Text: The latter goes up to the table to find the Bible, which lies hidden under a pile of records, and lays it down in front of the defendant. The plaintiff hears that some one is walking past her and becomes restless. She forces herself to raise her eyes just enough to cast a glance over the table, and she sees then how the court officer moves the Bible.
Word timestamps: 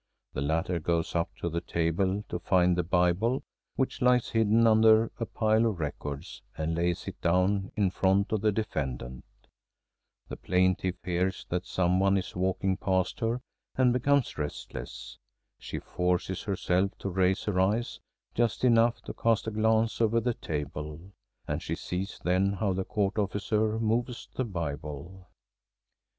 The 0.33 0.41
latter 0.41 0.79
goes 0.79 1.13
up 1.13 1.29
to 1.41 1.47
the 1.47 1.61
table 1.61 2.23
to 2.27 2.39
find 2.39 2.75
the 2.75 2.81
Bible, 2.81 3.43
which 3.75 4.01
lies 4.01 4.29
hidden 4.29 4.65
under 4.65 5.11
a 5.19 5.27
pile 5.27 5.67
of 5.67 5.79
records, 5.79 6.41
and 6.57 6.73
lays 6.73 7.07
it 7.07 7.21
down 7.21 7.71
in 7.75 7.91
front 7.91 8.31
of 8.31 8.41
the 8.41 8.51
defendant. 8.51 9.23
The 10.27 10.37
plaintiff 10.37 10.95
hears 11.03 11.45
that 11.49 11.67
some 11.67 11.99
one 11.99 12.17
is 12.17 12.35
walking 12.35 12.77
past 12.77 13.19
her 13.19 13.41
and 13.75 13.93
becomes 13.93 14.39
restless. 14.39 15.19
She 15.59 15.77
forces 15.77 16.41
herself 16.41 16.97
to 16.97 17.09
raise 17.11 17.43
her 17.43 17.59
eyes 17.59 17.99
just 18.33 18.63
enough 18.63 19.03
to 19.03 19.13
cast 19.13 19.45
a 19.45 19.51
glance 19.51 20.01
over 20.01 20.19
the 20.19 20.33
table, 20.33 21.13
and 21.47 21.61
she 21.61 21.75
sees 21.75 22.19
then 22.23 22.53
how 22.53 22.73
the 22.73 22.85
court 22.85 23.19
officer 23.19 23.77
moves 23.79 24.29
the 24.33 24.45
Bible. 24.45 25.29